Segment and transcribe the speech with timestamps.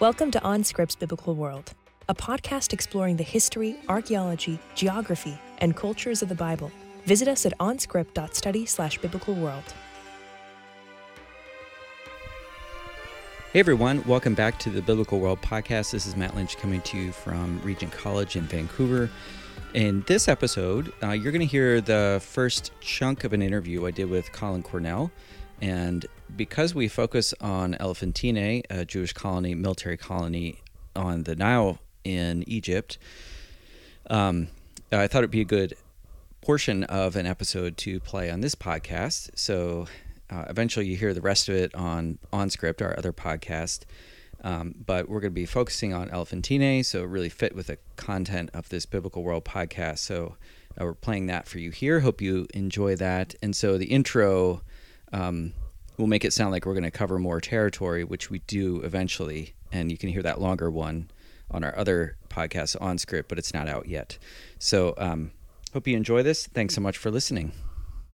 [0.00, 1.72] Welcome to OnScript's Biblical World,
[2.08, 6.70] a podcast exploring the history, archaeology, geography, and cultures of the Bible.
[7.04, 9.64] Visit us at onscript.study slash biblical world.
[13.52, 15.90] Hey everyone, welcome back to the Biblical World podcast.
[15.90, 19.10] This is Matt Lynch coming to you from Regent College in Vancouver.
[19.74, 23.90] In this episode, uh, you're going to hear the first chunk of an interview I
[23.90, 25.10] did with Colin Cornell.
[25.60, 26.06] And
[26.36, 30.60] because we focus on Elephantine, a Jewish colony, military colony
[30.94, 32.98] on the Nile in Egypt,
[34.10, 34.48] um,
[34.90, 35.74] I thought it'd be a good
[36.40, 39.30] portion of an episode to play on this podcast.
[39.34, 39.86] So
[40.30, 43.80] uh, eventually you hear the rest of it on OnScript, our other podcast.
[44.42, 47.78] Um, but we're going to be focusing on Elephantine, so it really fit with the
[47.96, 49.98] content of this Biblical World podcast.
[49.98, 50.36] So
[50.80, 52.00] uh, we're playing that for you here.
[52.00, 53.34] Hope you enjoy that.
[53.42, 54.62] And so the intro
[55.12, 55.52] um,
[55.98, 59.54] will make it sound like we're going to cover more territory, which we do eventually.
[59.72, 61.10] And you can hear that longer one
[61.50, 64.16] on our other podcast OnScript, but it's not out yet.
[64.58, 65.32] So um,
[65.72, 66.46] hope you enjoy this.
[66.46, 67.52] Thanks so much for listening.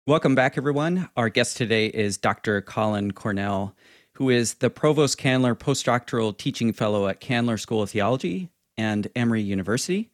[0.07, 1.09] Welcome back, everyone.
[1.17, 2.61] Our guest today is Dr.
[2.61, 3.75] Colin Cornell,
[4.15, 9.43] who is the Provost Candler Postdoctoral Teaching Fellow at Candler School of Theology and Emory
[9.43, 10.11] University.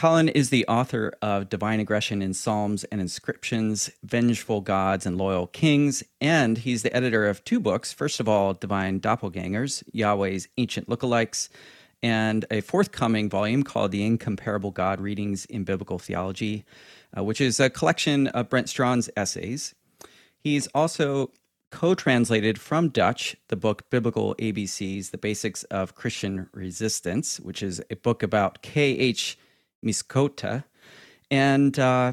[0.00, 5.46] Colin is the author of Divine Aggression in Psalms and Inscriptions, Vengeful Gods and Loyal
[5.46, 7.92] Kings, and he's the editor of two books.
[7.92, 11.50] First of all, Divine Doppelgangers, Yahweh's Ancient Lookalikes,
[12.02, 16.64] and a forthcoming volume called The Incomparable God Readings in Biblical Theology,
[17.14, 19.74] uh, which is a collection of Brent Strawn's essays.
[20.38, 21.30] He's also
[21.70, 27.82] co translated from Dutch the book Biblical ABCs, The Basics of Christian Resistance, which is
[27.90, 29.36] a book about K.H.
[29.84, 30.64] Miskotte,
[31.30, 32.12] and uh,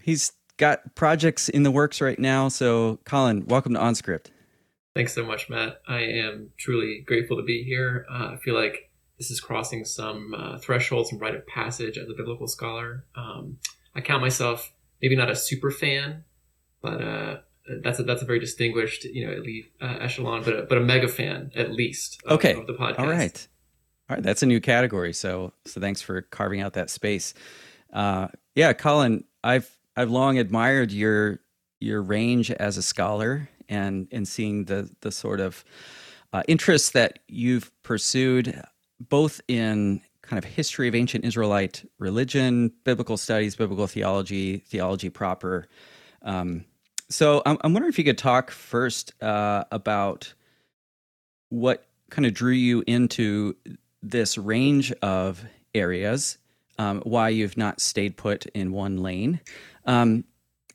[0.00, 2.48] he's got projects in the works right now.
[2.48, 4.26] So, Colin, welcome to OnScript.
[4.94, 5.80] Thanks so much, Matt.
[5.88, 8.06] I am truly grateful to be here.
[8.10, 12.08] Uh, I feel like this is crossing some uh, thresholds and rite of passage as
[12.08, 13.04] a biblical scholar.
[13.16, 13.58] Um,
[13.94, 14.72] I count myself
[15.02, 16.24] maybe not a super fan,
[16.80, 17.36] but uh,
[17.82, 20.80] that's a, that's a very distinguished, you know, elite uh, echelon, but a, but a
[20.80, 22.22] mega fan at least.
[22.24, 22.98] Of, okay, of the podcast.
[23.00, 23.48] All right.
[24.08, 25.14] All right, that's a new category.
[25.14, 27.32] So, so thanks for carving out that space.
[27.92, 31.40] Uh, yeah, Colin, I've I've long admired your
[31.80, 35.64] your range as a scholar and and seeing the the sort of
[36.34, 38.62] uh, interests that you've pursued,
[39.00, 45.66] both in kind of history of ancient Israelite religion, biblical studies, biblical theology, theology proper.
[46.22, 46.64] Um,
[47.08, 50.32] so, I'm, I'm, wondering if you could talk first uh, about
[51.50, 53.54] what kind of drew you into
[54.04, 55.44] this range of
[55.74, 56.38] areas,
[56.78, 59.40] um, why you've not stayed put in one lane,
[59.86, 60.24] um,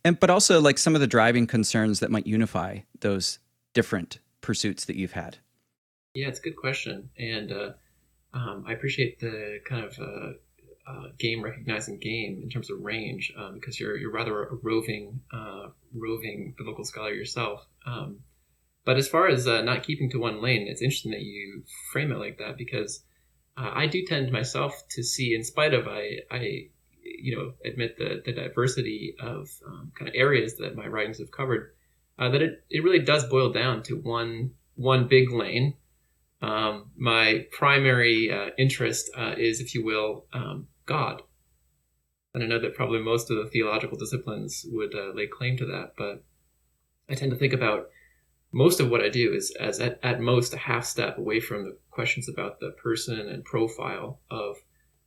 [0.03, 3.39] and but also like some of the driving concerns that might unify those
[3.73, 5.37] different pursuits that you've had.
[6.13, 7.71] Yeah, it's a good question, and uh,
[8.33, 10.31] um, I appreciate the kind of uh,
[10.87, 15.21] uh, game recognizing game in terms of range um, because you're you're rather a roving
[15.31, 17.67] uh, roving biblical scholar yourself.
[17.85, 18.19] Um,
[18.85, 22.11] but as far as uh, not keeping to one lane, it's interesting that you frame
[22.11, 23.03] it like that because
[23.59, 26.69] uh, I do tend myself to see, in spite of I, I
[27.03, 31.31] you know, admit the, the diversity of um, kind of areas that my writings have
[31.31, 31.73] covered,
[32.17, 35.75] uh, that it, it really does boil down to one one big lane.
[36.41, 41.21] Um, my primary uh, interest uh, is, if you will, um, God.
[42.33, 45.65] And I know that probably most of the theological disciplines would uh, lay claim to
[45.65, 46.23] that, but
[47.09, 47.89] I tend to think about
[48.51, 51.65] most of what I do is as at, at most a half step away from
[51.65, 54.57] the questions about the person and profile of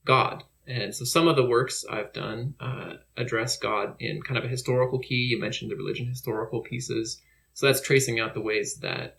[0.05, 0.45] God.
[0.67, 4.49] And so some of the works I've done uh, address God in kind of a
[4.49, 5.27] historical key.
[5.31, 7.21] You mentioned the religion historical pieces.
[7.55, 9.19] So that's tracing out the ways that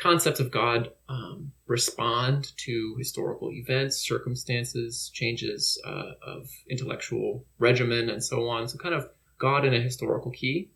[0.00, 8.22] concepts of God um, respond to historical events, circumstances, changes uh, of intellectual regimen, and
[8.22, 8.68] so on.
[8.68, 10.70] So kind of God in a historical key.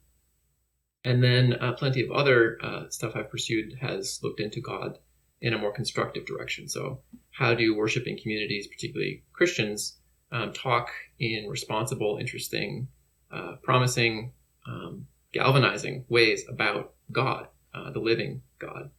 [1.05, 4.99] And then uh, plenty of other uh, stuff I've pursued has looked into God
[5.41, 6.69] in a more constructive direction.
[6.69, 7.01] So,
[7.31, 9.99] how do worshiping communities, particularly Christians,
[10.33, 10.89] um, talk
[11.19, 12.89] in responsible, interesting,
[13.31, 14.33] uh, promising,
[14.67, 18.91] um, galvanizing ways about God, uh, the living God?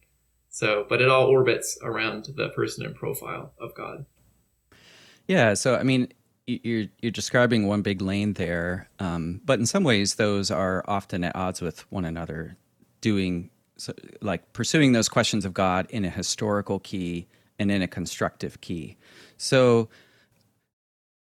[0.50, 4.06] So, but it all orbits around the person and profile of God.
[5.26, 5.54] Yeah.
[5.54, 6.12] So, I mean,
[6.46, 11.24] you're you're describing one big lane there, um, but in some ways those are often
[11.24, 12.56] at odds with one another.
[13.00, 17.26] Doing so, like pursuing those questions of God in a historical key
[17.58, 18.96] and in a constructive key.
[19.36, 19.88] So,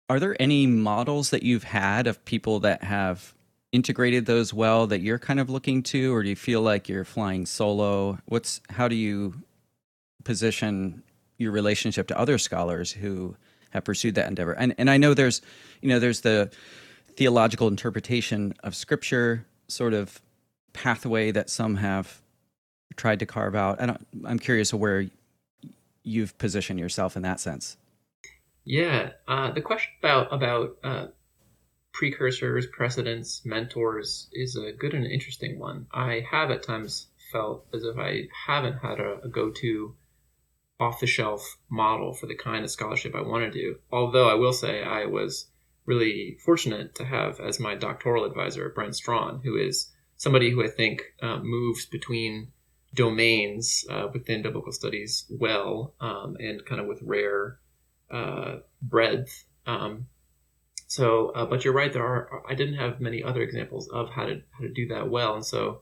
[0.10, 3.34] are there any models that you've had of people that have
[3.72, 7.06] integrated those well that you're kind of looking to, or do you feel like you're
[7.06, 8.20] flying solo?
[8.26, 9.36] What's how do you
[10.24, 11.04] position
[11.38, 13.36] your relationship to other scholars who
[13.74, 14.54] have pursued that endeavor.
[14.54, 15.42] And and I know there's,
[15.82, 16.52] you know, there's the
[17.16, 20.22] theological interpretation of Scripture sort of
[20.74, 22.22] pathway that some have
[22.96, 23.78] tried to carve out.
[23.80, 25.06] And I'm curious where
[26.04, 27.78] you've positioned yourself in that sense.
[28.66, 31.08] Yeah, uh, the question about about uh,
[31.94, 35.88] precursors, precedents, mentors is a good and interesting one.
[35.92, 39.96] I have at times felt as if I haven't had a, a go to
[40.80, 43.78] off the shelf model for the kind of scholarship I want to do.
[43.92, 45.48] Although I will say I was
[45.86, 50.70] really fortunate to have as my doctoral advisor Brent Strawn, who is somebody who I
[50.70, 52.52] think uh, moves between
[52.94, 57.60] domains uh, within biblical studies well um, and kind of with rare
[58.12, 59.46] uh, breadth.
[59.66, 60.08] Um,
[60.88, 61.92] so, uh, but you're right.
[61.92, 62.44] There are.
[62.48, 65.46] I didn't have many other examples of how to how to do that well, and
[65.46, 65.82] so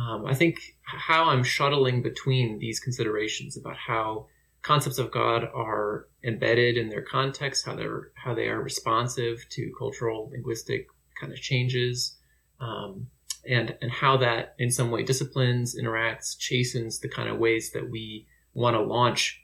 [0.00, 4.26] um, I think how I'm shuttling between these considerations about how
[4.62, 9.72] concepts of God are embedded in their context, how they're how they are responsive to
[9.78, 10.86] cultural linguistic
[11.20, 12.16] kind of changes,
[12.60, 13.08] um,
[13.48, 17.90] and and how that in some way disciplines, interacts, chastens the kind of ways that
[17.90, 19.42] we want to launch,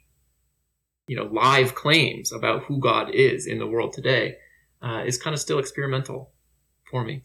[1.07, 4.37] you know, live claims about who God is in the world today,
[4.83, 6.33] uh, is kind of still experimental
[6.91, 7.25] for me.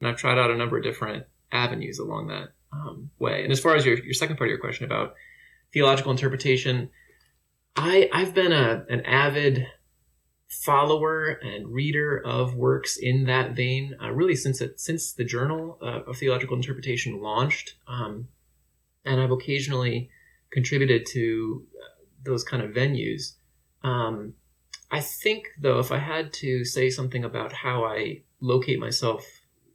[0.00, 3.42] And I've tried out a number of different avenues along that um, way.
[3.42, 5.14] And as far as your, your second part of your question about
[5.72, 6.90] theological interpretation,
[7.76, 9.66] I I've been a an avid
[10.48, 15.78] follower and reader of works in that vein uh, really since it since the Journal
[15.82, 18.28] uh, of Theological Interpretation launched, um,
[19.04, 20.10] and I've occasionally
[20.50, 23.34] contributed to uh, those kind of venues.
[23.82, 24.34] Um,
[24.90, 29.24] I think though, if I had to say something about how I locate myself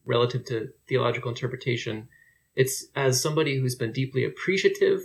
[0.05, 2.07] relative to theological interpretation,
[2.55, 5.01] it's as somebody who's been deeply appreciative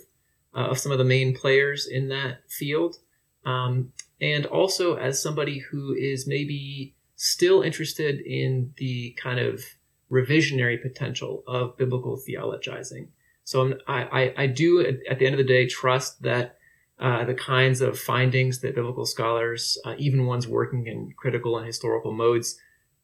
[0.54, 2.96] uh, of some of the main players in that field,
[3.44, 9.62] um, and also as somebody who is maybe still interested in the kind of
[10.10, 13.08] revisionary potential of biblical theologizing.
[13.44, 16.58] So I, I, do, at the end of the day, trust that
[17.00, 21.66] uh, the kinds of findings that biblical scholars, uh, even ones working in critical and
[21.66, 22.58] historical modes,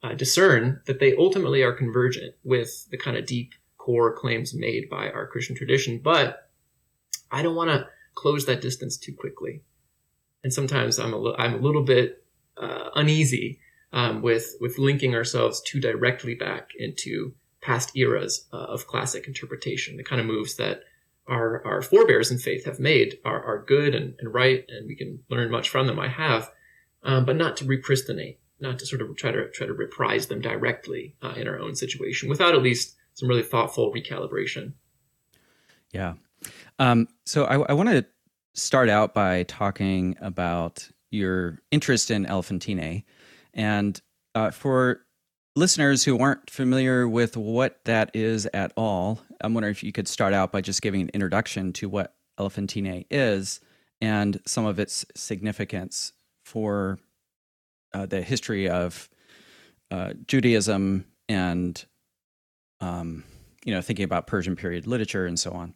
[0.05, 4.91] uh, discern that they ultimately are convergent with the kind of deep core claims made
[4.91, 5.99] by our Christian tradition.
[5.99, 6.51] But
[7.31, 9.63] I don't want to close that distance too quickly.
[10.43, 12.23] And sometimes I'm a, li- I'm a little bit
[12.59, 13.61] uh, uneasy
[13.95, 19.97] um, with, with linking ourselves too directly back into past eras uh, of classic interpretation.
[19.97, 20.81] The kind of moves that
[21.27, 24.97] our, our forebears in faith have made are, are good and, and right, and we
[24.97, 25.99] can learn much from them.
[25.99, 26.51] I have,
[27.03, 30.41] um, but not to repristinate not to sort of try to try to reprise them
[30.41, 34.73] directly uh, in our own situation without at least some really thoughtful recalibration.
[35.93, 36.15] Yeah.
[36.81, 38.05] Um, so I, I want to
[38.55, 43.05] start out by talking about your interest in Elephantine,
[43.53, 44.01] and
[44.35, 45.03] uh, for
[45.55, 50.09] listeners who aren't familiar with what that is at all, I'm wondering if you could
[50.09, 53.61] start out by just giving an introduction to what Elephantine is
[54.01, 56.13] and some of its significance
[56.45, 56.99] for
[57.95, 59.09] uh, the history of
[59.91, 61.83] uh, Judaism and
[62.81, 63.25] um,
[63.65, 65.75] you know thinking about Persian period literature and so on.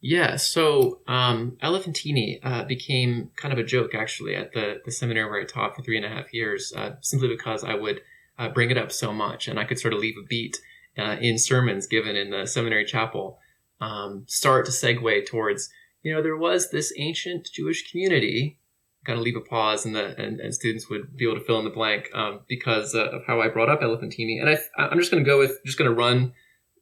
[0.00, 5.30] Yeah, so um, Elephantine uh, became kind of a joke actually at the the seminary
[5.30, 8.02] where I taught for three and a half years, uh, simply because I would
[8.38, 10.60] uh, bring it up so much, and I could sort of leave a beat
[10.98, 13.38] uh, in sermons given in the seminary chapel,
[13.80, 15.70] um, start to segue towards
[16.02, 18.58] you know there was this ancient Jewish community
[19.06, 21.58] kind of leave a pause and the and, and students would be able to fill
[21.58, 24.40] in the blank um, because uh, of how I brought up Elephantine.
[24.40, 26.32] And I, I'm just going to go with just going to run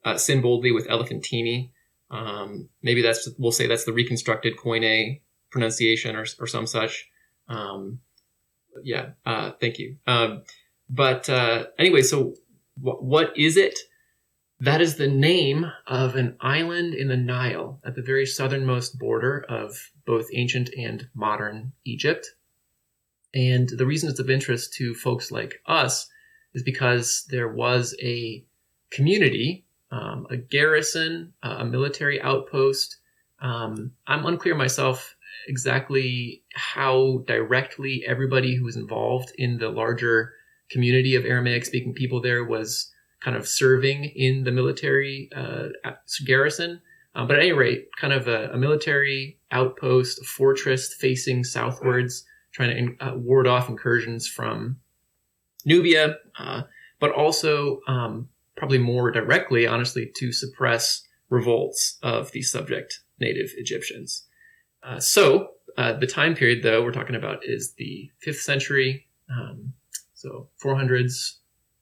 [0.04, 1.70] uh, sin boldly with Elephantine.
[2.10, 7.08] Um, maybe that's we'll say that's the reconstructed Koine pronunciation or, or some such.
[7.48, 8.00] Um,
[8.82, 9.96] yeah, uh, thank you.
[10.06, 10.42] Um,
[10.88, 12.34] but uh, anyway, so
[12.82, 13.78] w- what is it?
[14.64, 19.44] That is the name of an island in the Nile at the very southernmost border
[19.46, 22.30] of both ancient and modern Egypt.
[23.34, 26.08] And the reason it's of interest to folks like us
[26.54, 28.42] is because there was a
[28.88, 32.96] community, um, a garrison, uh, a military outpost.
[33.40, 35.14] Um, I'm unclear myself
[35.46, 40.32] exactly how directly everybody who was involved in the larger
[40.70, 42.93] community of Aramaic speaking people there was
[43.24, 45.68] kind of serving in the military uh,
[46.26, 46.80] garrison.
[47.14, 52.24] Uh, but at any rate, kind of a, a, military outpost, a fortress facing southwards,
[52.52, 54.76] trying to uh, ward off incursions from
[55.64, 56.62] Nubia, uh,
[56.98, 64.26] but also um, probably more directly, honestly, to suppress revolts of the subject native Egyptians.
[64.82, 69.72] Uh, so the time period, though, we're talking about is the fifth century, um,
[70.14, 71.36] so 400s,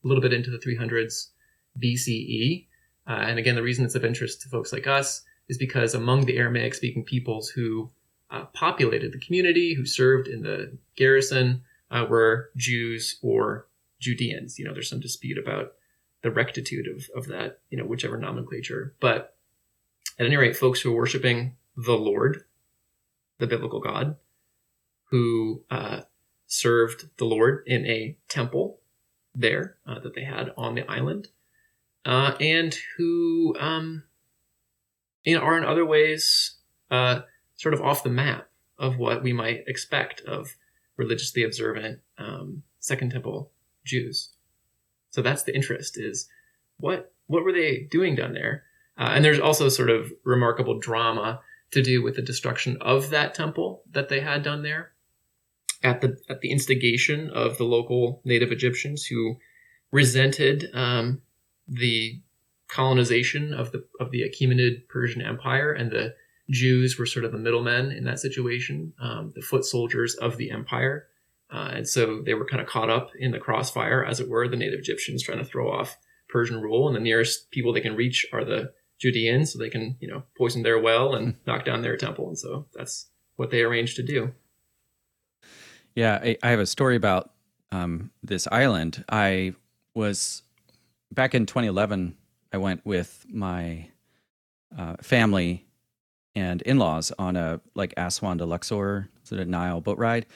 [0.04, 1.31] a little bit into the 300s
[1.78, 2.66] BCE.
[3.06, 6.24] Uh, and again, the reason it's of interest to folks like us is because among
[6.24, 7.90] the Aramaic speaking peoples who
[8.30, 13.66] uh, populated the community, who served in the garrison, uh, were Jews or
[14.00, 14.58] Judeans.
[14.58, 15.72] You know, there's some dispute about
[16.22, 18.94] the rectitude of, of that, you know, whichever nomenclature.
[19.00, 19.36] But
[20.18, 22.44] at any rate, folks who are worshiping the Lord,
[23.38, 24.16] the biblical God,
[25.10, 26.02] who uh,
[26.46, 28.78] served the Lord in a temple
[29.34, 31.28] there uh, that they had on the island,
[32.04, 34.04] uh, and who um,
[35.24, 36.56] you know are in other ways
[36.90, 37.20] uh,
[37.56, 40.56] sort of off the map of what we might expect of
[40.96, 43.50] religiously observant um, Second Temple
[43.84, 44.30] Jews.
[45.10, 46.28] So that's the interest: is
[46.78, 48.64] what what were they doing down there?
[48.98, 51.40] Uh, and there's also sort of remarkable drama
[51.70, 54.92] to do with the destruction of that temple that they had done there
[55.82, 59.36] at the at the instigation of the local native Egyptians who
[59.90, 61.20] resented um,
[61.68, 62.20] the
[62.68, 66.14] colonization of the of the Achaemenid Persian Empire, and the
[66.50, 70.50] Jews were sort of the middlemen in that situation, um, the foot soldiers of the
[70.50, 71.06] empire,
[71.52, 74.48] uh, and so they were kind of caught up in the crossfire, as it were,
[74.48, 77.94] the native Egyptians trying to throw off Persian rule, and the nearest people they can
[77.94, 81.82] reach are the Judeans, so they can you know poison their well and knock down
[81.82, 84.32] their temple, and so that's what they arranged to do.
[85.94, 87.32] Yeah, I, I have a story about
[87.70, 89.04] um, this island.
[89.10, 89.54] I
[89.94, 90.42] was
[91.12, 92.16] back in 2011.
[92.52, 93.88] I went with my
[94.76, 95.66] uh, family
[96.34, 100.26] and in-laws on a like Aswan to Luxor sort of Nile boat ride,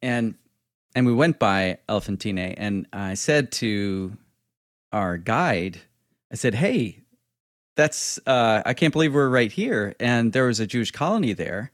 [0.00, 0.34] and
[0.94, 4.16] and we went by Elephantine, and I said to
[4.92, 5.80] our guide,
[6.30, 6.98] I said, "Hey,
[7.76, 11.70] that's uh, I can't believe we're right here." And there was a Jewish colony there,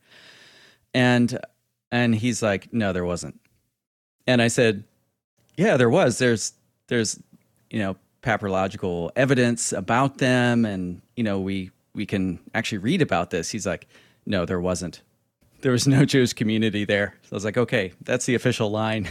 [0.94, 1.38] and
[1.90, 3.40] and he's like, "No, there wasn't."
[4.26, 4.84] And I said,
[5.56, 6.18] "Yeah, there was.
[6.18, 6.52] There's
[6.88, 7.20] there's
[7.70, 13.30] you know papyrological evidence about them, and you know we we can actually read about
[13.30, 13.86] this." He's like,
[14.26, 15.02] "No, there wasn't.
[15.60, 19.08] There was no Jewish community there." So I was like, "Okay, that's the official line."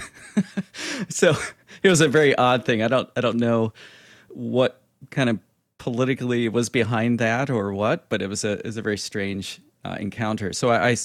[1.09, 1.35] so
[1.83, 2.81] it was a very odd thing.
[2.81, 3.73] I don't I don't know
[4.29, 5.39] what kind of
[5.77, 9.61] politically was behind that or what, but it was a it was a very strange
[9.85, 10.53] uh, encounter.
[10.53, 10.95] So I, I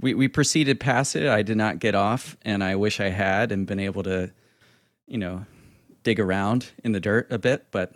[0.00, 1.26] we we proceeded past it.
[1.26, 4.32] I did not get off, and I wish I had and been able to,
[5.06, 5.46] you know,
[6.04, 7.66] dig around in the dirt a bit.
[7.70, 7.94] But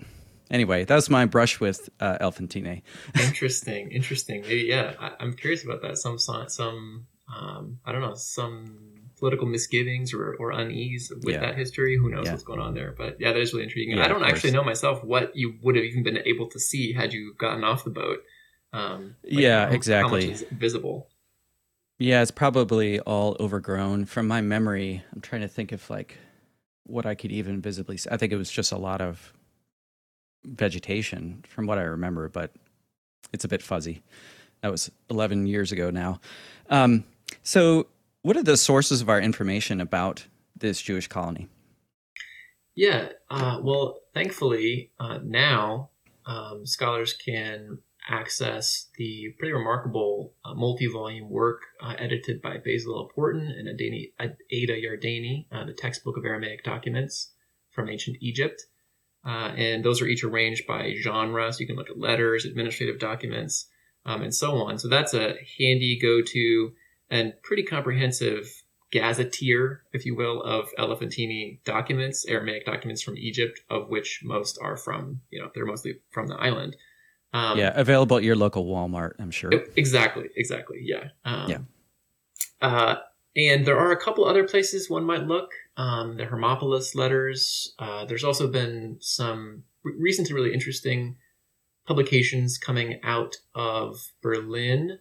[0.51, 2.83] anyway, that was my brush with uh, Elephantine.
[3.15, 4.43] interesting, interesting.
[4.43, 5.99] Maybe, yeah, I, am curious about that.
[5.99, 11.41] Some some um, I don't know some political misgivings or, or unease with yeah.
[11.41, 11.97] that history.
[11.97, 12.33] Who knows yeah.
[12.33, 12.95] what's going on there?
[12.97, 13.99] But yeah, that is really intriguing.
[13.99, 16.93] Yeah, I don't actually know myself what you would have even been able to see
[16.93, 18.19] had you gotten off the boat.
[18.73, 20.27] Um, like yeah, how, exactly.
[20.27, 21.09] How much is visible?
[21.99, 24.05] Yeah, it's probably all overgrown.
[24.05, 26.17] From my memory, I'm trying to think of like
[26.89, 28.09] what I could even visibly see.
[28.11, 29.33] I think it was just a lot of
[30.45, 32.53] vegetation from what I remember, but
[33.33, 34.03] it's a bit fuzzy.
[34.63, 36.21] That was 11 years ago now.
[36.71, 37.05] Um,
[37.43, 37.87] so,
[38.23, 40.27] what are the sources of our information about
[40.57, 41.49] this Jewish colony?
[42.75, 45.91] Yeah, uh, well, thankfully, uh, now
[46.27, 47.79] um, scholars can
[48.09, 54.13] access the pretty remarkable uh, multi-volume work uh, edited by Basil Porten and Adani,
[54.51, 57.33] Ada Yardeni, uh, the textbook of Aramaic documents
[57.71, 58.63] from ancient Egypt.
[59.27, 62.99] Uh, and those are each arranged by genre, so you can look at letters, administrative
[62.99, 63.67] documents,
[64.07, 64.79] um, and so on.
[64.79, 66.73] So that's a handy go-to
[67.11, 73.91] and pretty comprehensive gazetteer, if you will, of Elephantine documents, Aramaic documents from Egypt, of
[73.91, 76.75] which most are from, you know, they're mostly from the island.
[77.33, 79.53] Um, yeah, available at your local Walmart, I'm sure.
[79.77, 80.81] Exactly, exactly.
[80.83, 81.09] Yeah.
[81.25, 81.59] Um, yeah.
[82.61, 82.97] Uh,
[83.37, 85.51] and there are a couple other places one might look.
[85.77, 87.75] Um, the Hermopolis letters.
[87.79, 91.17] Uh, there's also been some re- recent and really interesting
[91.87, 94.99] publications coming out of Berlin.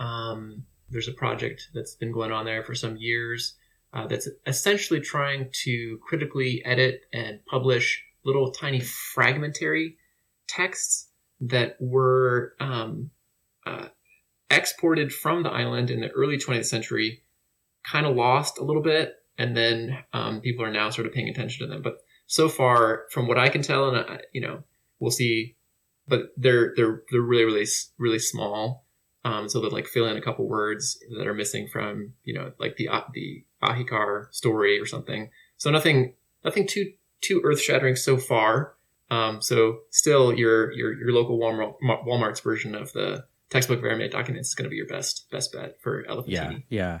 [0.00, 3.54] Um, there's a project that's been going on there for some years
[3.92, 9.96] uh, that's essentially trying to critically edit and publish little tiny fragmentary
[10.48, 11.08] texts
[11.40, 13.10] that were um,
[13.66, 13.88] uh,
[14.50, 17.22] exported from the island in the early 20th century,
[17.84, 21.28] kind of lost a little bit, and then um, people are now sort of paying
[21.28, 21.82] attention to them.
[21.82, 24.64] But so far, from what I can tell, and you know,
[24.98, 25.56] we'll see,
[26.08, 27.66] but they're they're they're really really
[27.98, 28.84] really small.
[29.24, 32.52] Um, so they like fill in a couple words that are missing from you know
[32.58, 35.30] like the the Ahikar story or something.
[35.56, 36.14] So nothing
[36.44, 38.75] nothing too too earth shattering so far.
[39.10, 44.48] Um, so still your, your, your local Walmart, Walmart's version of the, textbook variant documents
[44.48, 46.64] is going to be your best best bet for Elephantini.
[46.68, 47.00] Yeah,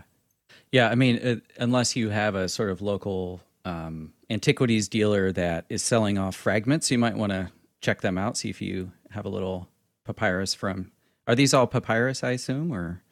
[0.72, 0.88] yeah.
[0.88, 5.82] I mean, uh, unless you have a sort of local um, antiquities dealer that is
[5.82, 8.36] selling off fragments, you might want to check them out.
[8.36, 9.68] See if you have a little
[10.04, 10.92] papyrus from.
[11.26, 12.22] Are these all papyrus?
[12.22, 13.02] I assume, or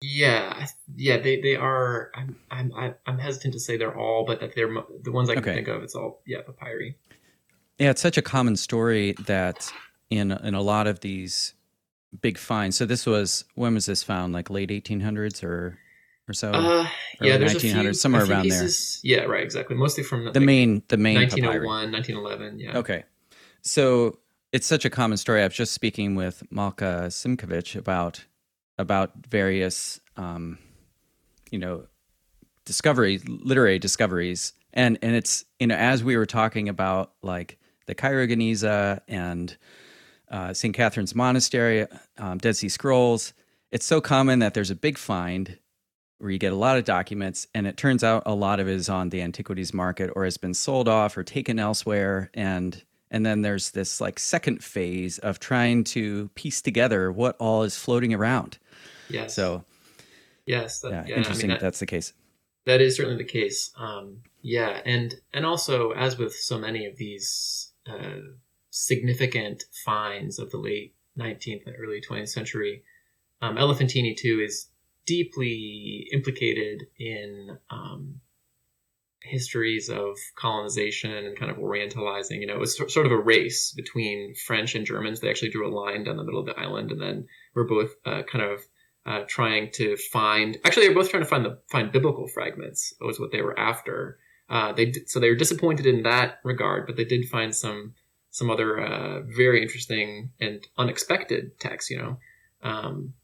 [0.00, 2.12] yeah, yeah, they, they are.
[2.14, 2.72] I'm I'm
[3.06, 5.54] I'm hesitant to say they're all, but that they're the ones I can okay.
[5.54, 5.82] think of.
[5.82, 6.96] It's all yeah, papyri.
[7.78, 9.72] Yeah, it's such a common story that
[10.10, 11.54] in in a lot of these
[12.20, 12.76] big finds.
[12.76, 14.32] So this was when was this found?
[14.32, 15.78] Like late 1800s or
[16.28, 16.50] or so?
[16.50, 16.88] Uh,
[17.20, 19.00] yeah, there's 1900s, a few, somewhere around pieces.
[19.02, 19.20] there.
[19.20, 19.76] Yeah, right, exactly.
[19.76, 22.60] Mostly from the like main the main 1901, 1911.
[22.60, 22.78] Yeah.
[22.78, 23.04] Okay,
[23.62, 24.18] so
[24.52, 25.42] it's such a common story.
[25.42, 28.24] I was just speaking with Malka Simkovich about
[28.78, 30.58] about various, um,
[31.50, 31.86] you know,
[32.64, 37.58] discoveries, literary discoveries, and and it's you know as we were talking about like
[37.88, 39.56] the Cairo Geniza and
[40.30, 40.76] uh, St.
[40.76, 41.86] Catherine's Monastery,
[42.18, 43.32] um, Dead Sea Scrolls.
[43.72, 45.58] It's so common that there's a big find
[46.18, 48.74] where you get a lot of documents, and it turns out a lot of it
[48.74, 53.24] is on the antiquities market or has been sold off or taken elsewhere, and and
[53.24, 58.12] then there's this like second phase of trying to piece together what all is floating
[58.12, 58.58] around.
[59.08, 59.34] Yes.
[59.34, 59.64] So,
[60.44, 61.50] yes, that, yeah, yeah, interesting.
[61.50, 62.12] I mean, that, that's the case.
[62.66, 63.70] That is certainly the case.
[63.78, 68.20] Um, yeah, and and also as with so many of these uh,
[68.70, 72.82] significant finds of the late 19th and early 20th century,
[73.40, 74.68] um, Elephantini too is
[75.06, 78.20] deeply implicated in um,
[79.22, 82.40] histories of colonization and kind of orientalizing.
[82.40, 85.20] You know, it was sort of a race between French and Germans.
[85.20, 87.90] They actually drew a line down the middle of the island, and then were both
[88.04, 88.60] uh, kind of
[89.06, 90.58] uh, trying to find.
[90.64, 92.92] Actually, they were both trying to find the find biblical fragments.
[93.00, 94.18] Was what they were after.
[94.48, 97.94] Uh, they so they were disappointed in that regard, but they did find some
[98.30, 101.90] some other uh, very interesting and unexpected texts.
[101.90, 102.18] You know,
[102.62, 103.14] um,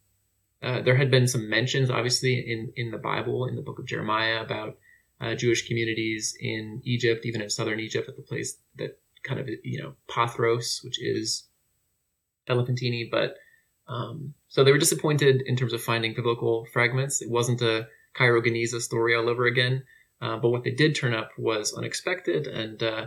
[0.62, 3.86] uh, there had been some mentions, obviously, in in the Bible, in the book of
[3.86, 4.76] Jeremiah, about
[5.20, 9.48] uh, Jewish communities in Egypt, even in southern Egypt, at the place that kind of
[9.62, 11.44] you know Pathros, which is
[12.48, 13.37] Elephantini, but
[13.88, 17.22] um, so they were disappointed in terms of finding biblical fragments.
[17.22, 19.84] It wasn't a Cairo Geniza story all over again,
[20.24, 23.06] uh, but what they did turn up was unexpected and uh,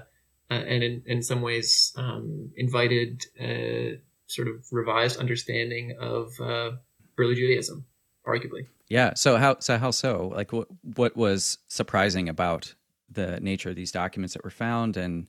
[0.52, 3.96] uh and in, in some ways um, invited a uh,
[4.28, 6.72] sort of revised understanding of uh,
[7.18, 7.86] early Judaism,
[8.26, 8.68] arguably.
[8.88, 9.14] Yeah.
[9.16, 10.32] So how so how so?
[10.34, 12.76] Like what what was surprising about
[13.10, 15.28] the nature of these documents that were found and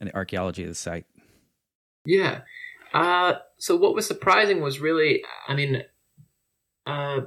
[0.00, 1.06] and the archaeology of the site?
[2.06, 2.42] Yeah.
[2.94, 5.82] Uh, so what was surprising was really, I mean,
[6.86, 7.20] uh,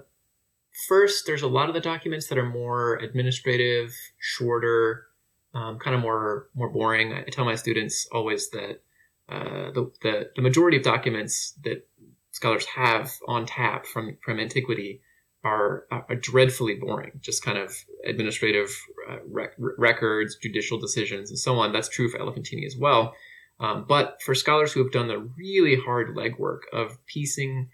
[0.87, 5.05] first there's a lot of the documents that are more administrative, shorter,
[5.53, 7.13] um, kind of more more boring.
[7.13, 8.81] I tell my students always that
[9.29, 11.87] uh, the, the the majority of documents that
[12.31, 15.01] scholars have on tap from from antiquity
[15.43, 17.11] are, are dreadfully boring.
[17.19, 18.69] Just kind of administrative
[19.09, 21.73] uh, rec- records, judicial decisions, and so on.
[21.73, 23.15] That's true for Elephantini as well.
[23.59, 27.69] Um, but for scholars who have done the really hard legwork of piecing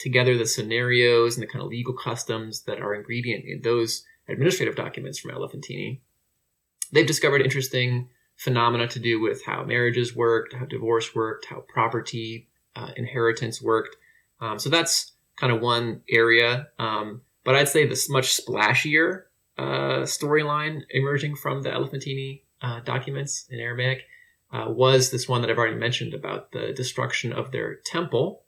[0.00, 4.74] together the scenarios and the kind of legal customs that are ingredient in those administrative
[4.74, 6.00] documents from Elephantini,
[6.90, 12.48] they've discovered interesting phenomena to do with how marriages worked, how divorce worked, how property
[12.74, 13.96] uh, inheritance worked.
[14.40, 16.68] Um, so that's kind of one area.
[16.78, 19.24] Um, but I'd say this much splashier
[19.58, 24.04] uh, storyline emerging from the Elephantini uh, documents in Aramaic
[24.52, 28.42] uh, was this one that I've already mentioned about the destruction of their temple.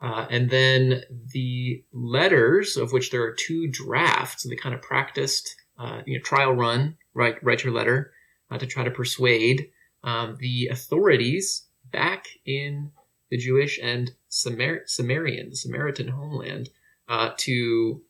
[0.00, 5.56] Uh, and then the letters, of which there are two drafts, they kind of practiced,
[5.78, 8.12] uh, you know, trial run, write, write your letter
[8.50, 9.70] uh, to try to persuade
[10.02, 12.90] um, the authorities back in
[13.30, 16.70] the Jewish and Samar- Samarian, Samaritan homeland,
[17.08, 18.02] uh, to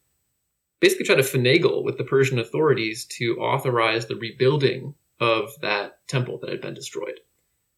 [0.79, 6.39] basically try to finagle with the Persian authorities to authorize the rebuilding of that temple
[6.39, 7.21] that had been destroyed.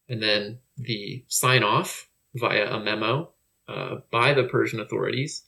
[0.07, 3.32] And then the sign off via a memo
[3.67, 5.43] uh, by the Persian authorities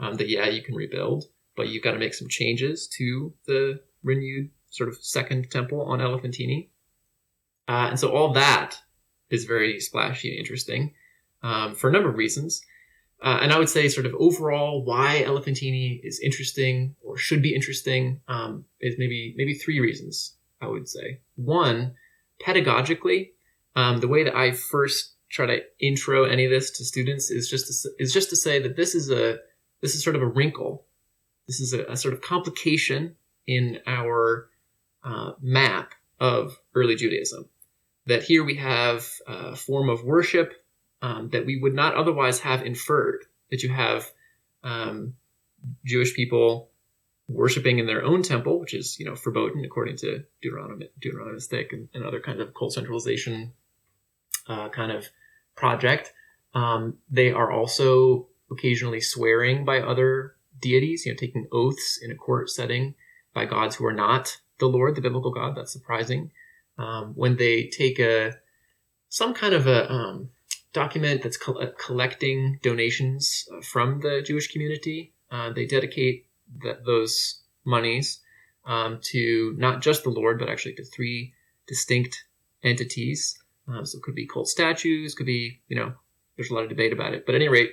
[0.00, 1.24] um, that yeah, you can rebuild,
[1.56, 5.98] but you've got to make some changes to the renewed sort of second temple on
[6.00, 6.68] Elephantini.
[7.66, 8.78] Uh, and so all that
[9.30, 10.94] is very splashy and interesting
[11.42, 12.62] um, for a number of reasons.
[13.20, 17.54] Uh, and I would say, sort of overall, why Elephantini is interesting or should be
[17.54, 20.36] interesting um, is maybe maybe three reasons.
[20.60, 21.94] I would say one,
[22.40, 23.30] pedagogically,
[23.74, 27.48] um, the way that I first try to intro any of this to students is
[27.48, 29.38] just to, is just to say that this is a
[29.80, 30.84] this is sort of a wrinkle.
[31.46, 34.48] This is a, a sort of complication in our
[35.04, 37.48] uh, map of early Judaism.
[38.06, 40.54] That here we have a form of worship
[41.02, 44.10] um, that we would not otherwise have inferred that you have
[44.64, 45.14] um,
[45.84, 46.70] Jewish people
[47.28, 51.88] worshiping in their own temple, which is you know verboten according to Deuteronomy, Deuteronomistic and,
[51.94, 53.52] and other kinds of cult centralization
[54.48, 55.06] uh, kind of
[55.58, 56.12] project.
[56.54, 62.14] Um, they are also occasionally swearing by other deities, you know, taking oaths in a
[62.14, 62.94] court setting
[63.34, 65.56] by gods who are not the Lord, the biblical God.
[65.56, 66.30] That's surprising.
[66.78, 68.34] Um, when they take a
[69.08, 70.30] some kind of a um,
[70.72, 76.26] document that's co- uh, collecting donations uh, from the Jewish community, uh, they dedicate
[76.62, 78.20] the, those monies
[78.64, 81.32] um, to not just the Lord, but actually to three
[81.66, 82.24] distinct
[82.62, 83.38] entities.
[83.68, 85.92] Um, so it could be cult statues, could be, you know,
[86.36, 87.26] there's a lot of debate about it.
[87.26, 87.72] But at any rate,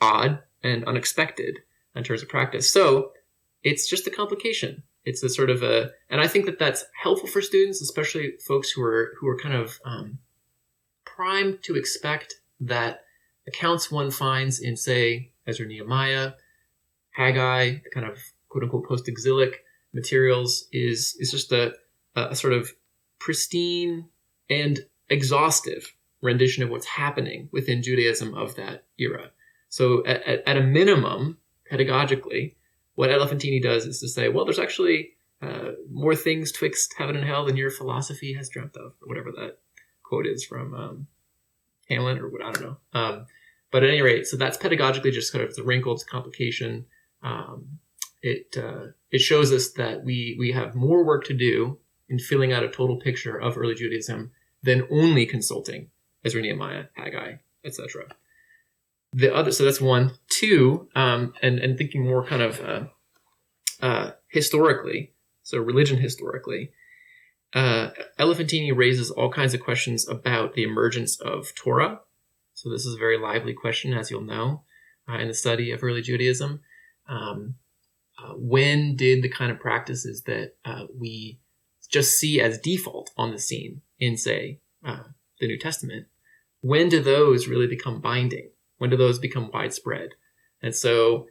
[0.00, 1.58] odd and unexpected
[1.94, 2.70] in terms of practice.
[2.70, 3.12] So
[3.62, 4.82] it's just a complication.
[5.04, 8.70] It's a sort of a, and I think that that's helpful for students, especially folks
[8.70, 10.18] who are who are kind of um,
[11.04, 13.04] primed to expect that
[13.46, 16.32] accounts one finds in, say, Ezra Nehemiah,
[17.10, 21.74] Haggai, the kind of quote unquote post exilic materials is is just a,
[22.14, 22.70] a sort of
[23.18, 24.08] pristine
[24.50, 29.30] and exhaustive rendition of what's happening within Judaism of that era.
[29.68, 31.38] So at, at, at a minimum,
[31.70, 32.54] pedagogically,
[32.94, 37.24] what Elephantini does is to say, well, there's actually uh, more things twixt heaven and
[37.24, 39.58] hell than your philosophy has dreamt of, or whatever that
[40.02, 41.06] quote is from um,
[41.88, 42.76] Hamlet, or what I don't know.
[42.92, 43.26] Um,
[43.70, 46.86] but at any rate, so that's pedagogically just kind of the wrinkle, it's complication.
[47.22, 47.78] Um,
[48.22, 52.52] it uh, it shows us that we we have more work to do in filling
[52.52, 55.90] out a total picture of early Judaism than only consulting
[56.24, 58.04] Ezra Nehemiah, Haggai, etc.
[59.12, 60.12] The other, so that's one.
[60.28, 62.84] Two, um, and and thinking more kind of uh,
[63.80, 66.72] uh, historically, so religion historically.
[67.54, 72.00] Uh, Elephantini raises all kinds of questions about the emergence of Torah.
[72.52, 74.64] So this is a very lively question, as you'll know,
[75.08, 76.60] uh, in the study of early Judaism.
[77.08, 77.54] Um,
[78.18, 81.38] uh, when did the kind of practices that uh, we
[81.88, 85.04] just see as default on the scene in, say, uh,
[85.40, 86.06] the New Testament,
[86.60, 88.50] when do those really become binding?
[88.78, 90.10] When do those become widespread?
[90.62, 91.26] And so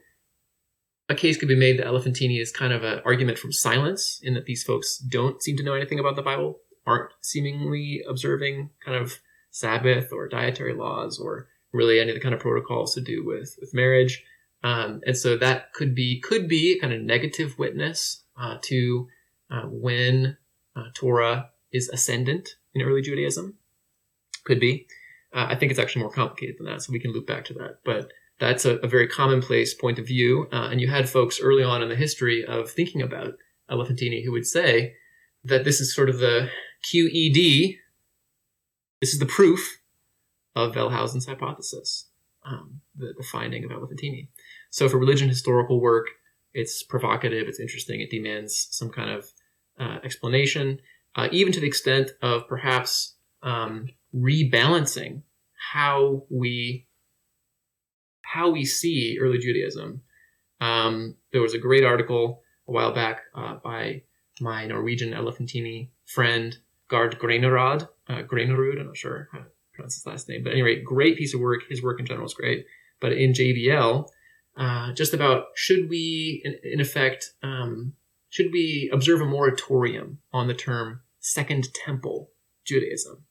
[1.08, 4.34] a case could be made that Elephantini is kind of an argument from silence in
[4.34, 8.96] that these folks don't seem to know anything about the Bible, aren't seemingly observing kind
[8.96, 13.24] of Sabbath or dietary laws or really any of the kind of protocols to do
[13.24, 14.22] with, with marriage.
[14.62, 19.08] Um, and so that could be could be a kind of negative witness uh, to
[19.50, 20.36] uh, when
[20.74, 23.54] uh, Torah is ascendant in early Judaism.
[24.44, 24.86] Could be.
[25.34, 27.54] Uh, I think it's actually more complicated than that, so we can loop back to
[27.54, 27.78] that.
[27.84, 30.48] But that's a, a very commonplace point of view.
[30.52, 33.34] Uh, and you had folks early on in the history of thinking about
[33.70, 34.94] Elephantini who would say
[35.44, 36.48] that this is sort of the
[36.84, 37.78] QED.
[39.00, 39.80] This is the proof
[40.54, 42.08] of Wellhausen's hypothesis,
[42.44, 44.28] um, the, the finding of Elephantini.
[44.70, 46.06] So for religion historical work,
[46.54, 49.30] it's provocative, it's interesting, it demands some kind of
[49.78, 50.80] uh, explanation,
[51.18, 55.22] uh, even to the extent of perhaps um, rebalancing
[55.72, 56.86] how we
[58.22, 60.02] how we see early Judaism.
[60.60, 64.02] Um, there was a great article a while back uh, by
[64.40, 66.56] my Norwegian Elephantini friend
[66.88, 67.88] Gard Granerud.
[68.08, 71.40] Uh, I'm not sure how to pronounce his last name, but anyway, great piece of
[71.40, 71.62] work.
[71.68, 72.66] His work in general is great.
[73.00, 74.08] But in JBL,
[74.56, 77.94] uh, just about should we, in, in effect, um,
[78.28, 82.30] should we observe a moratorium on the term Second Temple
[82.64, 83.24] Judaism?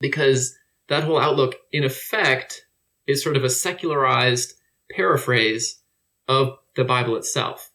[0.00, 0.56] Because
[0.88, 2.66] that whole outlook, in effect,
[3.06, 4.54] is sort of a secularized
[4.90, 5.80] paraphrase
[6.28, 7.70] of the Bible itself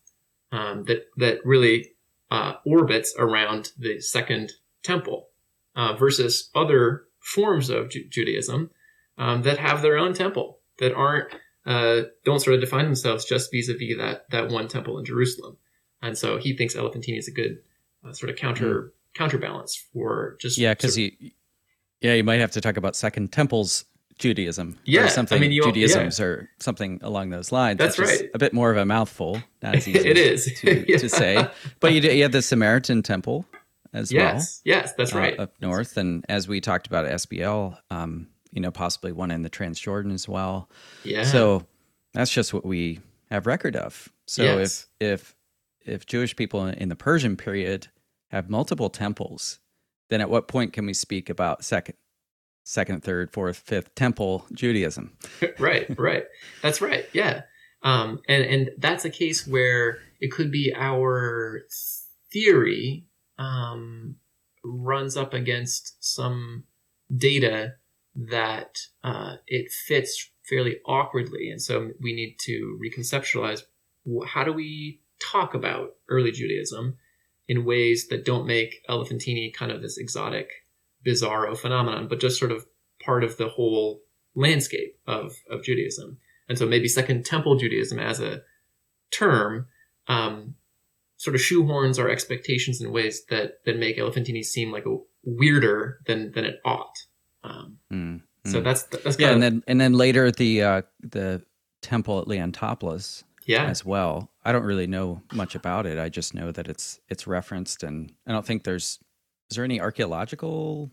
[0.51, 1.93] um, that that really
[2.29, 4.53] uh, orbits around the Second
[4.83, 5.27] Temple
[5.75, 8.71] uh, versus other forms of Ju- Judaism
[9.17, 11.33] um, that have their own temple that aren't
[11.65, 15.57] uh, don't sort of define themselves just vis-a-vis that that one temple in Jerusalem.
[16.01, 17.59] And so he thinks Elephantine is a good
[18.05, 18.93] uh, sort of counter.
[19.13, 21.11] Counterbalance for just yeah, because you
[22.01, 23.85] yeah you might have to talk about Second Temple's
[24.17, 26.25] Judaism yeah, or something I mean, you, Judaisms yeah.
[26.25, 27.79] or something along those lines.
[27.79, 28.29] That's right.
[28.33, 30.97] A bit more of a mouthful, not as easy it is to, yeah.
[30.99, 31.47] to say.
[31.79, 33.45] But you, you have the Samaritan Temple
[33.93, 34.21] as yes.
[34.21, 34.33] well.
[34.33, 35.39] Yes, yes, that's uh, right.
[35.39, 39.41] up north, and as we talked about at SBL, um, you know, possibly one in
[39.41, 40.69] the Transjordan as well.
[41.03, 41.23] Yeah.
[41.23, 41.65] So
[42.13, 42.99] that's just what we
[43.31, 44.09] have record of.
[44.27, 44.87] So Yes.
[44.99, 45.35] if if
[45.83, 47.87] if Jewish people in the Persian period
[48.31, 49.59] have multiple temples,
[50.09, 51.95] then at what point can we speak about second,
[52.63, 55.17] second, third, fourth, fifth temple Judaism?
[55.59, 56.23] right, right.
[56.61, 57.05] That's right.
[57.13, 57.41] Yeah.
[57.83, 61.61] Um, and and that's a case where it could be our
[62.31, 63.05] theory
[63.39, 64.15] um,
[64.63, 66.65] runs up against some
[67.15, 67.73] data
[68.15, 73.63] that uh, it fits fairly awkwardly, and so we need to reconceptualize
[74.27, 76.97] how do we talk about early Judaism
[77.51, 80.47] in ways that don't make Elephantini kind of this exotic,
[81.05, 82.65] bizarro phenomenon, but just sort of
[83.03, 83.99] part of the whole
[84.35, 86.17] landscape of, of Judaism.
[86.47, 88.43] And so maybe Second Temple Judaism as a
[89.11, 89.67] term
[90.07, 90.55] um,
[91.17, 95.99] sort of shoehorns our expectations in ways that that make Elephantini seem like a weirder
[96.07, 96.99] than than it ought.
[97.43, 98.51] Um, mm, mm.
[98.51, 101.43] So that's that's yeah, and then and then later the uh, the
[101.81, 104.31] temple at Leontopolis, yeah, as well.
[104.43, 105.99] I don't really know much about it.
[105.99, 108.99] I just know that it's it's referenced, and I don't think there's
[109.49, 110.91] is there any archaeological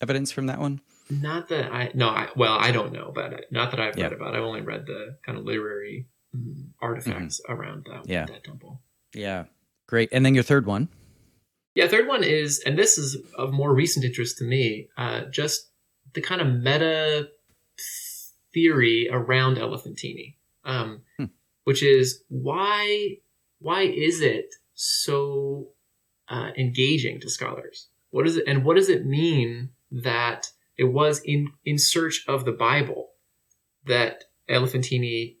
[0.00, 0.80] evidence from that one?
[1.10, 3.46] Not that I no, I, well, I don't know about it.
[3.50, 4.04] Not that I've yeah.
[4.04, 4.34] read about.
[4.34, 7.60] I've only read the kind of literary um, artifacts mm-hmm.
[7.60, 8.24] around that yeah.
[8.26, 8.80] that temple.
[9.14, 9.44] Yeah,
[9.86, 10.08] great.
[10.12, 10.88] And then your third one.
[11.74, 15.68] Yeah, third one is, and this is of more recent interest to me, uh, just
[16.14, 17.28] the kind of meta
[18.54, 21.26] theory around Elephantini, um, hmm.
[21.66, 23.16] Which is why
[23.58, 25.70] why is it so
[26.28, 27.88] uh, engaging to scholars?
[28.10, 30.46] What is it, and what does it mean that
[30.78, 33.08] it was in in search of the Bible
[33.84, 35.38] that Elephantini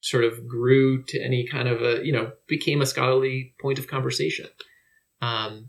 [0.00, 3.86] sort of grew to any kind of a you know became a scholarly point of
[3.86, 4.48] conversation
[5.20, 5.68] um,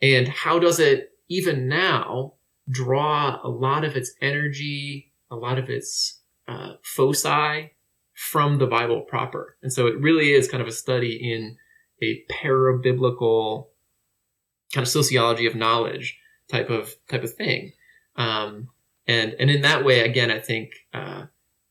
[0.00, 2.32] and how does it even now
[2.70, 7.73] draw a lot of its energy a lot of its uh, foci
[8.14, 11.56] from the bible proper and so it really is kind of a study in
[12.02, 13.66] a parabiblical
[14.72, 16.18] kind of sociology of knowledge
[16.50, 17.72] type of type of thing
[18.16, 18.68] um,
[19.06, 21.24] and and in that way again i think uh,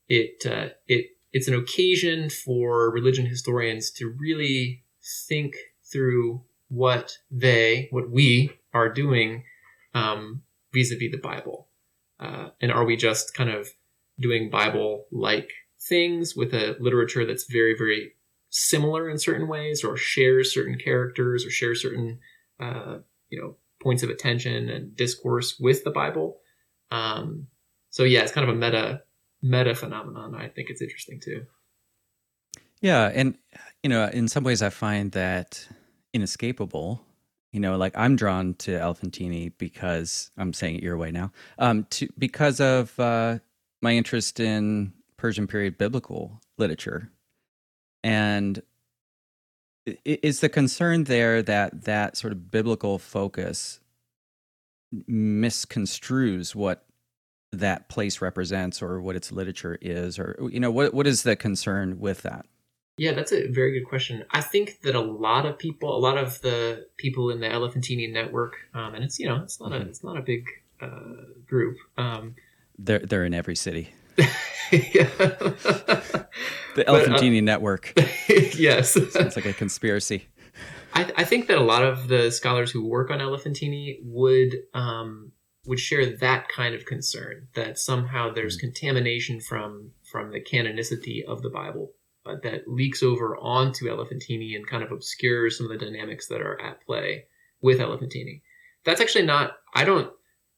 [0.08, 4.84] it uh, it it's an occasion for religion historians to really
[5.28, 5.54] think
[5.92, 9.44] through what they, what we are doing
[9.94, 11.68] um, vis-a-vis the Bible.
[12.18, 13.68] Uh, and are we just kind of
[14.18, 15.50] doing Bible-like
[15.88, 18.12] things with a literature that's very, very
[18.50, 22.18] similar in certain ways, or shares certain characters, or shares certain,
[22.60, 22.98] uh,
[23.30, 26.38] you know, points of attention and discourse with the Bible?
[26.90, 27.48] Um,
[27.90, 29.02] so yeah, it's kind of a meta
[29.42, 30.34] meta phenomenon.
[30.34, 31.46] I think it's interesting too.
[32.80, 33.36] Yeah, and
[33.82, 35.66] you know, in some ways, I find that
[36.12, 37.02] inescapable.
[37.52, 41.30] You know, like I'm drawn to Elephantini because I'm saying it your way now.
[41.58, 43.38] Um, to because of uh,
[43.80, 44.92] my interest in
[45.24, 47.10] Persian period biblical literature,
[48.02, 48.60] and
[50.04, 53.80] is the concern there that that sort of biblical focus
[55.08, 56.84] misconstrues what
[57.52, 60.18] that place represents or what its literature is?
[60.18, 62.44] Or you know what what is the concern with that?
[62.98, 64.26] Yeah that's a very good question.
[64.30, 68.12] I think that a lot of people a lot of the people in the elephantini
[68.12, 69.84] network um, and it's you know it's not mm-hmm.
[69.84, 70.44] a it's not a big
[70.82, 72.34] uh, group um,
[72.78, 73.94] they're they're in every city
[74.72, 75.08] yeah.
[76.74, 77.92] the elephantini uh, network
[78.56, 80.26] yes sounds like a conspiracy
[80.94, 85.32] I, I, think that a lot of the scholars who work on elephantini would um,
[85.66, 88.66] would share that kind of concern that somehow there's mm-hmm.
[88.66, 91.92] contamination from from the canonicity of the Bible
[92.26, 96.40] uh, that leaks over onto Elephantini and kind of obscures some of the dynamics that
[96.40, 97.24] are at play
[97.60, 98.42] with Elephantini.
[98.84, 99.52] That's actually not.
[99.74, 100.10] I don't.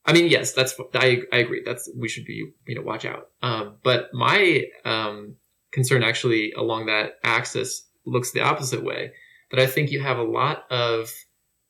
[0.07, 0.75] I mean, yes, that's.
[0.95, 1.63] I, I agree.
[1.65, 3.31] That's we should be you know watch out.
[3.43, 5.35] Um, but my um,
[5.73, 9.13] concern actually along that axis looks the opposite way.
[9.51, 11.13] That I think you have a lot of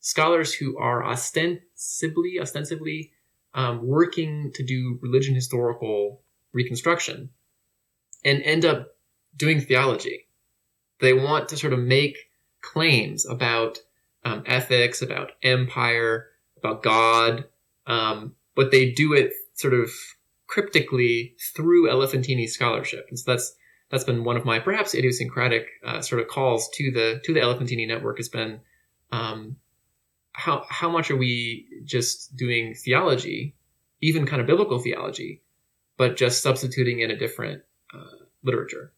[0.00, 3.12] scholars who are ostensibly ostensibly
[3.54, 6.22] um, working to do religion historical
[6.52, 7.30] reconstruction
[8.24, 8.88] and end up
[9.36, 10.28] doing theology.
[11.00, 12.16] They want to sort of make
[12.62, 13.78] claims about
[14.24, 17.44] um, ethics, about empire, about God,
[17.86, 19.90] um, but they do it sort of
[20.46, 23.06] cryptically through Elephantini scholarship.
[23.08, 23.54] And so that's
[23.90, 27.40] that's been one of my perhaps idiosyncratic uh, sort of calls to the to the
[27.40, 28.60] Elephantini network has been
[29.12, 29.56] um,
[30.32, 33.54] how how much are we just doing theology,
[34.00, 35.42] even kind of biblical theology,
[35.96, 37.62] but just substituting in a different
[37.94, 38.92] uh, literature?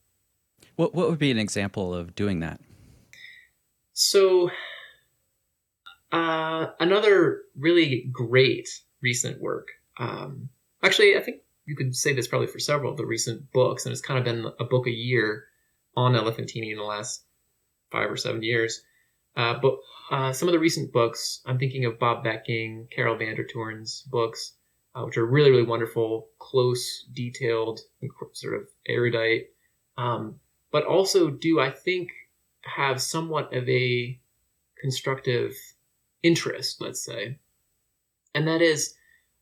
[0.76, 2.60] What what would be an example of doing that?
[3.92, 4.50] So,
[6.12, 8.68] uh, another really great
[9.02, 9.68] recent work.
[9.98, 10.48] Um,
[10.82, 13.92] actually, I think you could say this probably for several of the recent books, and
[13.92, 15.44] it's kind of been a book a year
[15.96, 17.24] on Elephantini in the last
[17.90, 18.82] five or seven years.
[19.36, 19.78] Uh, but
[20.10, 24.02] uh, some of the recent books, I'm thinking of Bob Becking, Karel van der Toorn's
[24.10, 24.54] books,
[24.94, 27.80] uh, which are really, really wonderful, close, detailed,
[28.32, 29.50] sort of erudite,
[29.96, 30.40] um,
[30.72, 32.10] but also do, I think,
[32.62, 34.18] have somewhat of a
[34.80, 35.54] constructive
[36.22, 37.38] interest, let's say.
[38.34, 38.94] And that is,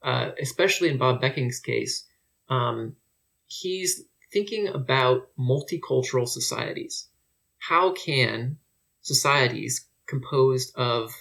[0.03, 2.07] uh, especially in Bob Becking's case,
[2.49, 2.97] um,
[3.47, 7.09] he's thinking about multicultural societies.
[7.59, 8.59] How can
[9.03, 11.13] societies composed of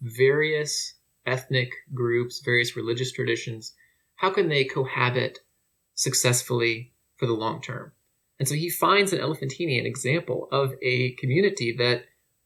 [0.00, 0.94] various
[1.26, 3.72] ethnic groups, various religious traditions,
[4.16, 5.38] how can they cohabit
[5.94, 7.92] successfully for the long term?
[8.38, 12.04] And so he finds in Elephantine an example of a community that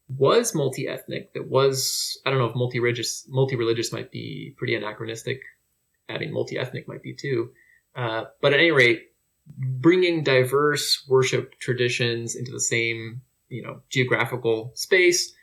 [0.08, 5.42] was multi-ethnic, that was, I don't know if multi-religious, multi-religious might be pretty anachronistic.
[6.08, 7.50] I mean, multi-ethnic might be too.
[7.94, 9.12] Uh, but at any rate,
[9.46, 15.34] bringing diverse worship traditions into the same, you know, geographical space.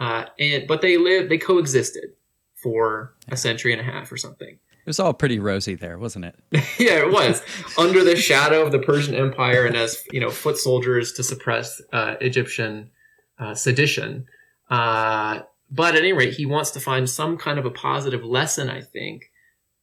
[0.00, 2.10] Uh, and, but they lived, they coexisted
[2.54, 4.58] for a century and a half or something.
[4.84, 6.36] It was all pretty rosy there, wasn't it?
[6.78, 7.42] yeah, it was
[7.78, 11.80] under the shadow of the Persian Empire and as you know foot soldiers to suppress
[11.92, 12.90] uh, Egyptian
[13.38, 14.26] uh, sedition.
[14.70, 18.70] Uh, but at any rate, he wants to find some kind of a positive lesson,
[18.70, 19.30] I think,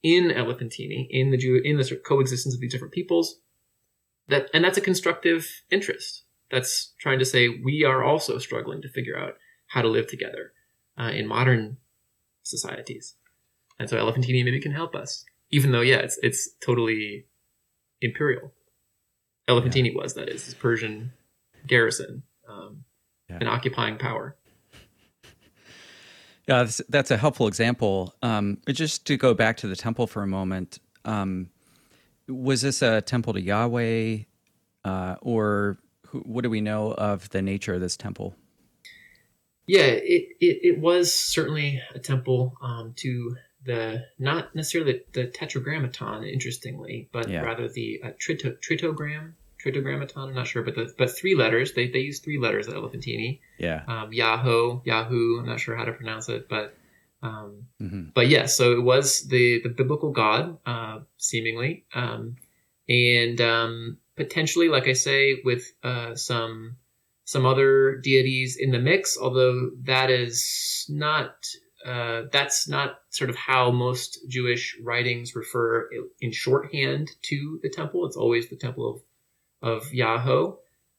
[0.04, 3.40] in Elephantine, in the Jew, in the coexistence of these different peoples.
[4.28, 6.24] That and that's a constructive interest.
[6.50, 9.36] That's trying to say we are also struggling to figure out
[9.68, 10.54] how to live together
[10.98, 11.78] uh, in modern
[12.44, 13.16] societies.
[13.80, 17.26] And so Elephantine maybe can help us, even though yeah, it's it's totally
[18.02, 18.54] imperial.
[19.48, 19.94] Elephantine yeah.
[19.96, 21.12] was that is his Persian
[21.68, 22.84] garrison, um,
[23.32, 23.38] yeah.
[23.42, 24.36] an occupying power.
[26.48, 28.16] Yeah, that's, that's a helpful example.
[28.22, 31.50] Um, just to go back to the temple for a moment, um,
[32.28, 34.20] was this a temple to Yahweh,
[34.84, 38.36] uh, or who, what do we know of the nature of this temple?
[39.68, 45.28] Yeah, it, it, it was certainly a temple um, to the not necessarily the, the
[45.28, 47.42] tetragrammaton, interestingly, but yeah.
[47.42, 49.34] rather the uh, trito, tritogram,
[49.64, 50.30] tritogrammaton.
[50.30, 51.74] I'm not sure, but the but three letters.
[51.74, 53.40] They they use three letters at Elephantine.
[53.58, 53.84] Yeah.
[53.88, 55.40] Um, Yahoo, Yahoo.
[55.40, 56.76] I'm not sure how to pronounce it, but
[57.24, 58.10] um, mm-hmm.
[58.14, 58.42] but yes.
[58.42, 62.36] Yeah, so it was the the biblical god, uh, seemingly, um,
[62.90, 66.78] and um, potentially, like I say, with uh, some
[67.26, 69.18] some other deities in the mix.
[69.18, 71.36] Although that is not
[71.86, 78.06] uh, that's not sort of how most Jewish writings refer in shorthand to the temple.
[78.06, 79.02] It's always the temple of,
[79.62, 80.56] of Yahoo.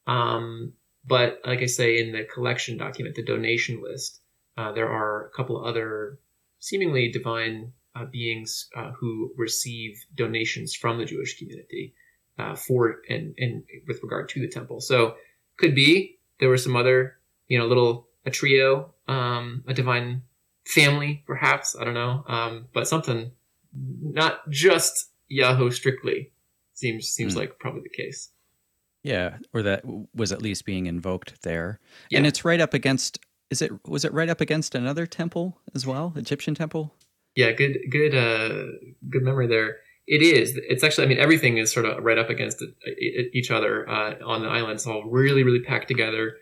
[0.06, 0.72] Um,
[1.04, 4.20] but like I say, in the collection document, the donation list,
[4.56, 6.18] uh, there are a couple other
[6.58, 11.94] seemingly divine uh, beings uh, who receive donations from the Jewish community
[12.38, 14.80] uh, for and, and with regard to the temple.
[14.80, 15.16] So
[15.56, 20.22] could be there were some other, you know, little a trio, um, a divine
[20.64, 21.76] family, perhaps.
[21.78, 22.24] I don't know.
[22.28, 23.32] Um, but something
[23.74, 26.30] not just Yahoo strictly
[26.74, 27.38] seems seems mm.
[27.38, 28.30] like probably the case.
[29.02, 29.82] Yeah, or that
[30.14, 31.80] was at least being invoked there.
[32.10, 32.18] Yeah.
[32.18, 33.18] And it's right up against
[33.50, 36.94] is it was it right up against another temple as well, Egyptian temple?
[37.34, 38.66] Yeah, good good uh
[39.10, 39.76] good memory there.
[40.06, 40.58] It is.
[40.68, 42.62] It's actually I mean everything is sort of right up against
[43.32, 44.74] each other uh, on the island.
[44.74, 46.36] It's all really really packed together.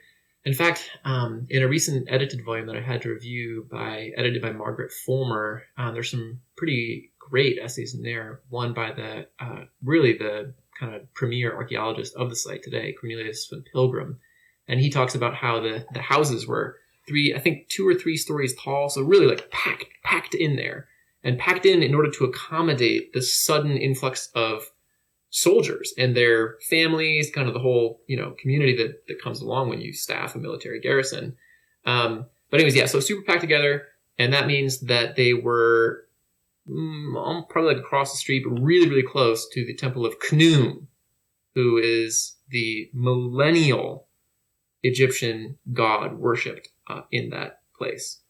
[0.44, 4.40] In fact, um, in a recent edited volume that I had to review by edited
[4.40, 8.40] by Margaretha Folmer, uh, there's some pretty great essays in there.
[8.48, 13.46] One by the uh, really the kind of premier archaeologist of the site today, Cornelius
[13.46, 14.18] von Pilgrim,
[14.66, 18.16] and he talks about how the the houses were three, I think two or three
[18.16, 20.88] stories tall, so really like packed packed in there,
[21.22, 24.70] and packed in in order to accommodate the sudden influx of
[25.28, 29.68] soldiers and their families, kind of the whole you know community that that comes along
[29.68, 31.36] when you staff a military garrison.
[31.84, 33.86] Um, but anyways, yeah, so super packed together,
[34.18, 36.06] and that means that they were
[36.70, 40.86] mm, probably like across the street, but really really close to the temple of Khnum,
[41.54, 44.08] who is the millennial
[44.82, 48.20] Egyptian god worshipped uh, in that place.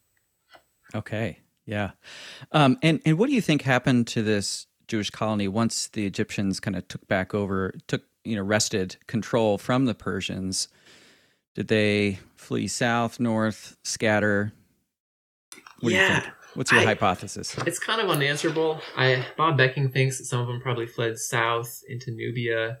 [0.93, 1.91] Okay, yeah,
[2.51, 6.59] um, and and what do you think happened to this Jewish colony once the Egyptians
[6.59, 10.67] kind of took back over, took you know wrested control from the Persians.
[11.55, 14.53] Did they flee south, north, scatter?
[15.81, 16.31] What yeah.
[16.53, 16.69] Do you think?
[16.69, 17.57] What's your I, hypothesis?
[17.65, 18.81] It's kind of unanswerable.
[18.97, 22.77] I Bob Becking thinks that some of them probably fled south into Nubia.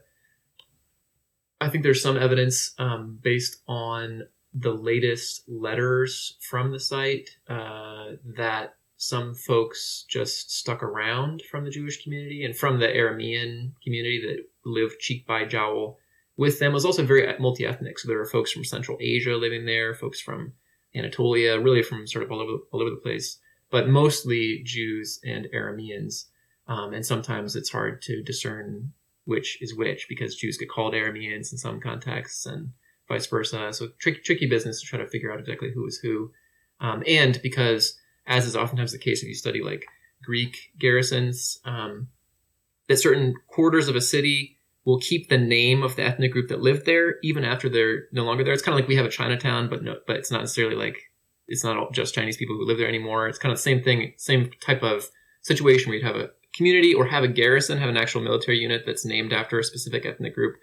[1.59, 8.13] I think there's some evidence um, based on the latest letters from the site uh,
[8.35, 14.21] that some folks just stuck around from the Jewish community and from the Aramean community
[14.21, 15.97] that lived cheek by jowl
[16.37, 16.71] with them.
[16.71, 17.97] It was also very multi ethnic.
[17.99, 20.53] So there were folks from Central Asia living there, folks from
[20.95, 23.39] Anatolia, really from sort of all over, all over the place,
[23.71, 26.25] but mostly Jews and Arameans.
[26.67, 28.93] Um, and sometimes it's hard to discern
[29.25, 32.71] which is which because Jews get called Arameans in some contexts and
[33.07, 33.71] vice versa.
[33.73, 36.31] So tricky, tricky business to try to figure out exactly who is who.
[36.79, 37.97] Um, and because
[38.27, 39.85] as is oftentimes the case if you study like
[40.23, 42.07] Greek garrisons, um,
[42.87, 46.61] that certain quarters of a city will keep the name of the ethnic group that
[46.61, 48.53] lived there even after they're no longer there.
[48.53, 51.10] It's kind of like we have a Chinatown, but no, but it's not necessarily like
[51.51, 53.27] it's not just Chinese people who live there anymore.
[53.27, 55.09] It's kind of the same thing, same type of
[55.41, 58.83] situation where you'd have a community or have a garrison, have an actual military unit
[58.85, 60.55] that's named after a specific ethnic group.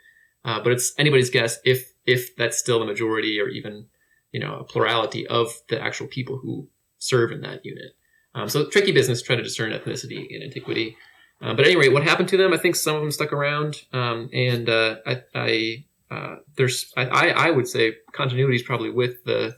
[0.45, 3.87] Uh, but it's anybody's guess if if that's still the majority or even
[4.33, 6.69] you know a plurality of the actual people who
[6.99, 7.93] serve in that unit.
[8.35, 10.97] Um, so tricky business trying to discern ethnicity in antiquity.
[11.41, 12.53] Uh, but anyway, what happened to them?
[12.53, 17.31] I think some of them stuck around, um, and uh, I, I uh, there's I,
[17.31, 19.57] I would say continuity is probably with the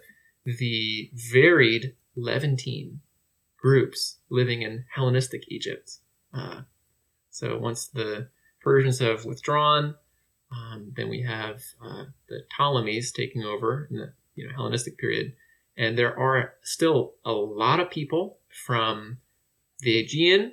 [0.58, 3.00] the varied Levantine
[3.56, 5.98] groups living in Hellenistic Egypt.
[6.32, 6.62] Uh,
[7.30, 8.28] so once the
[8.62, 9.94] Persians have withdrawn,
[10.50, 15.32] um, then we have uh, the Ptolemies taking over in the you know Hellenistic period,
[15.76, 19.18] and there are still a lot of people from
[19.80, 20.52] the Aegean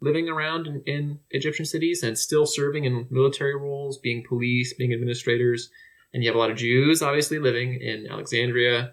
[0.00, 4.92] living around in, in, Egyptian cities and still serving in military roles, being police, being
[4.92, 5.70] administrators.
[6.12, 8.92] And you have a lot of Jews, obviously, living in Alexandria,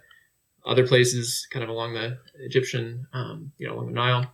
[0.65, 4.33] other places kind of along the Egyptian, um, you know, along the Nile,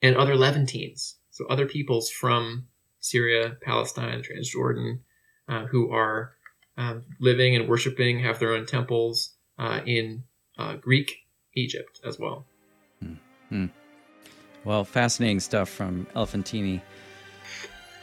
[0.00, 1.16] and other Levantines.
[1.30, 2.66] So other peoples from
[3.00, 5.00] Syria, Palestine, Transjordan,
[5.48, 6.34] uh, who are
[6.76, 10.24] um, living and worshiping, have their own temples uh, in
[10.58, 11.12] uh, Greek
[11.54, 12.46] Egypt as well.
[13.48, 13.66] Hmm.
[14.64, 16.80] Well, fascinating stuff from Elephantine.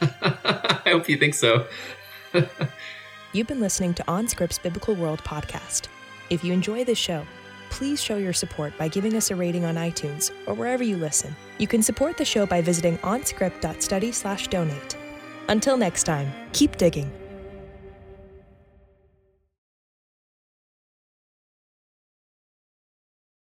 [0.00, 1.66] I hope you think so.
[3.32, 5.88] You've been listening to OnScript's Biblical World podcast.
[6.30, 7.26] If you enjoy this show,
[7.70, 11.34] please show your support by giving us a rating on iTunes or wherever you listen.
[11.58, 14.96] You can support the show by visiting onscript.study/donate.
[15.48, 17.10] Until next time, keep digging.